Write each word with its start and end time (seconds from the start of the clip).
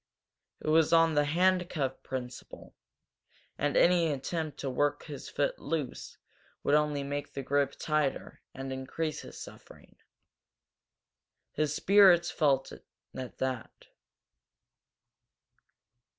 It 0.61 0.67
was 0.69 0.91
on 0.91 1.13
the 1.13 1.25
handcuff 1.25 2.01
principle 2.01 2.73
and 3.55 3.77
any 3.77 4.07
attempt 4.11 4.57
to 4.61 4.69
work 4.71 5.03
his 5.03 5.29
foot 5.29 5.59
loose 5.59 6.17
would 6.63 6.73
only 6.73 7.03
make 7.03 7.33
the 7.33 7.43
grip 7.43 7.75
tighter 7.77 8.41
and 8.51 8.73
increase 8.73 9.21
his 9.21 9.39
suffering. 9.39 9.97
His 11.51 11.75
spirits 11.75 12.31
fell 12.31 12.65
at 13.15 13.37
that. 13.37 13.87